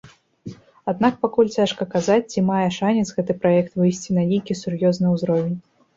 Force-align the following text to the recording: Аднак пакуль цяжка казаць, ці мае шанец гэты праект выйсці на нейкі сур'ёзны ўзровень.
Аднак 0.93 1.19
пакуль 1.25 1.51
цяжка 1.57 1.87
казаць, 1.95 2.27
ці 2.35 2.43
мае 2.49 2.63
шанец 2.79 3.07
гэты 3.19 3.35
праект 3.45 3.71
выйсці 3.83 4.09
на 4.19 4.23
нейкі 4.33 4.59
сур'ёзны 4.63 5.07
ўзровень. 5.15 5.55